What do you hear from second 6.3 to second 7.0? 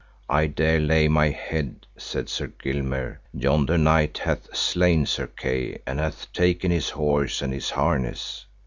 taken his